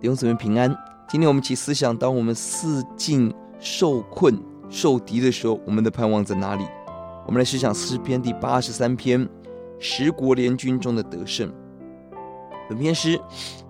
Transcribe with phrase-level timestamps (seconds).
[0.00, 0.72] 弟兄姊妹平安。
[1.08, 4.40] 今天我们一起思想：当我们四境受困、
[4.70, 6.64] 受敌的时候，我们的盼望在哪里？
[7.26, 9.28] 我们来思想诗篇第八十三篇，
[9.80, 11.52] 十国联军中的得胜。
[12.68, 13.20] 本篇诗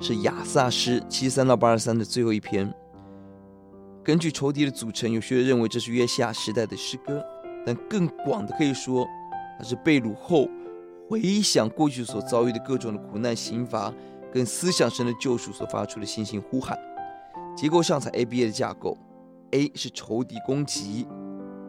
[0.00, 2.70] 是亚萨诗七十三到八十三的最后一篇。
[4.04, 7.24] 根据仇敌的组成，有学者认为这是约西亚时代的诗歌，
[7.64, 9.06] 但更广的可以说，
[9.56, 10.46] 它是被掳后
[11.08, 13.90] 回想过去所遭遇的各种的苦难、刑罚。
[14.32, 16.78] 跟思想神的救赎所发出的信心呼喊，
[17.56, 18.96] 结构上采 ABA 的架构
[19.52, 21.06] ，A 是仇敌攻击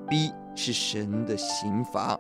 [0.08, 2.20] ，B 是神的刑罚。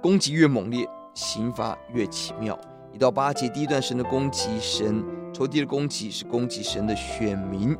[0.00, 2.58] 攻击越猛烈，刑罚越奇妙。
[2.92, 7.76] 一到八节，第一段神的攻击，神仇敌的攻击是攻击神的选民。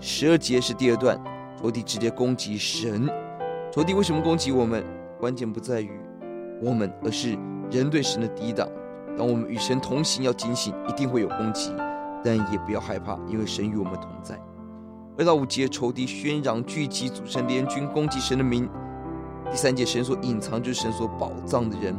[0.00, 1.18] 十二节是第二段，
[1.60, 3.08] 仇敌直接攻击神。
[3.72, 4.84] 仇敌为什么攻击我们？
[5.18, 5.90] 关键不在于
[6.62, 7.36] 我们，而是
[7.70, 8.68] 人对神的抵挡。
[9.18, 11.72] 当我们与神同行，要警醒，一定会有攻击，
[12.24, 14.40] 但也不要害怕，因为神与我们同在。
[15.18, 18.70] 二到五节，仇敌喧嚷聚集，组成联军攻击神的名。
[19.50, 21.96] 第三节，神所隐藏就是神所宝藏的人，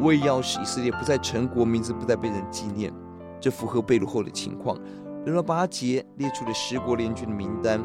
[0.00, 2.92] 为要使以色列不再成国，名字不再被人纪念。
[3.40, 4.76] 这符合被掳后的情况。
[5.24, 7.80] 六到八节列出了十国联军的名单。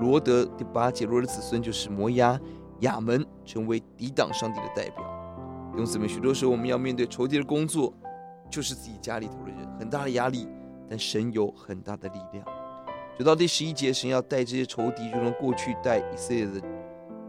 [0.00, 2.40] 罗德第八节，罗德子孙就是摩押、
[2.80, 5.04] 亚门，成为抵挡上帝的代表。
[5.76, 7.92] 用此们许多时候我们要面对仇敌的工作。
[8.52, 10.46] 就是自己家里头的人，很大的压力，
[10.86, 12.44] 但神有很大的力量。
[13.16, 16.60] 直到第十一节，神要带这些仇敌，如同过去带以色列的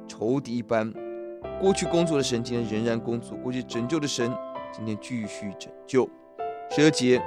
[0.06, 0.94] 仇敌一般。
[1.62, 4.36] 过去工作的神，今天仍然工作；过去拯救的神，
[4.74, 6.10] 今天继续拯救。
[6.70, 7.24] 十二节，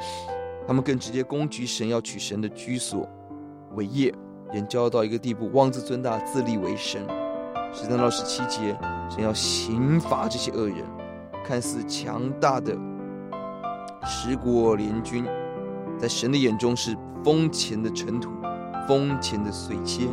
[0.67, 3.09] 他们更直接攻击神，要取神的居所
[3.77, 4.13] 为业，
[4.53, 7.01] 人骄傲到一个地步，妄自尊大，自立为神。
[7.73, 8.77] 十三到十七节，
[9.09, 10.85] 神要刑罚这些恶人，
[11.43, 12.77] 看似强大的。
[14.09, 15.25] 十国联军，
[15.99, 18.31] 在神的眼中是风前的尘土，
[18.87, 20.09] 风前的碎秸。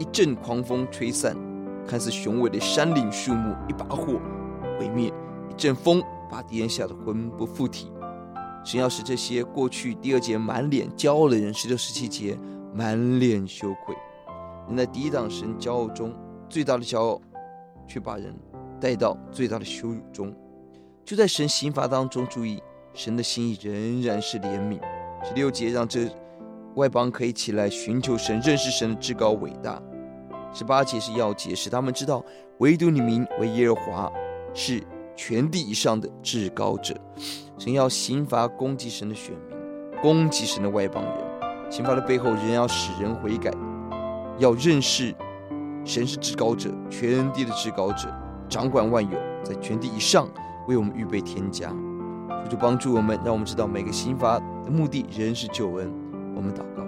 [0.00, 1.36] 一阵狂风吹散，
[1.86, 4.20] 看似雄伟的山岭树木，一把火
[4.80, 5.12] 毁灭。
[5.48, 7.92] 一阵风把敌人吓得魂不附体。
[8.64, 12.36] 神要使这些过去第二节满脸骄傲的人，十六、十七节
[12.74, 13.94] 满脸羞愧。
[14.66, 16.12] 人在抵挡神骄傲中，
[16.48, 17.20] 最大的骄傲，
[17.86, 18.34] 却把人
[18.80, 20.34] 带到最大的羞辱中。
[21.04, 22.60] 就在神刑罚当中，注意。
[22.94, 24.80] 神的心意仍然是怜悯。
[25.22, 26.08] 十六节让这
[26.76, 29.82] 外邦可以起来寻求神，认识神的至高伟大。
[30.52, 32.24] 十八节是要解释他们知道，
[32.58, 34.12] 唯独你名为耶和华，
[34.52, 34.80] 是
[35.16, 36.94] 全地以上的至高者。
[37.58, 41.70] 神要刑罚攻击神的选民，攻击神的外邦人。
[41.70, 43.50] 刑罚的背后，仍要使人悔改，
[44.38, 45.12] 要认识
[45.84, 48.08] 神是至高者，全地的至高者，
[48.48, 50.28] 掌管万有，在全地以上
[50.68, 51.74] 为我们预备天家。
[52.48, 55.92] 就帮助我们，让我们知道每个刑罚的目的仍是救恩。
[56.34, 56.82] 我们祷告，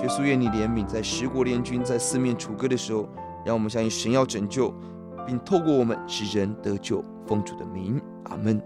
[0.00, 3.08] 耶稣愿你怜悯，在十国联军在四面楚歌的时候，
[3.44, 4.72] 让我们相信神要拯救，
[5.26, 7.04] 并透过我们使人得救。
[7.24, 8.60] 奉主的名，阿门。